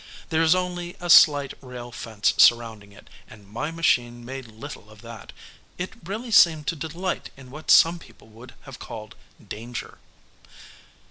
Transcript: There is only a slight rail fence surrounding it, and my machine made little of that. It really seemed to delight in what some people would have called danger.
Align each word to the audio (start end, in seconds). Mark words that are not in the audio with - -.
There 0.29 0.41
is 0.41 0.55
only 0.55 0.95
a 0.99 1.11
slight 1.11 1.53
rail 1.61 1.91
fence 1.91 2.33
surrounding 2.35 2.91
it, 2.91 3.07
and 3.27 3.47
my 3.47 3.69
machine 3.69 4.25
made 4.25 4.47
little 4.47 4.89
of 4.89 5.03
that. 5.03 5.31
It 5.77 5.93
really 6.03 6.31
seemed 6.31 6.65
to 6.69 6.75
delight 6.75 7.29
in 7.37 7.51
what 7.51 7.69
some 7.69 7.99
people 7.99 8.27
would 8.29 8.55
have 8.61 8.79
called 8.79 9.13
danger. 9.47 9.99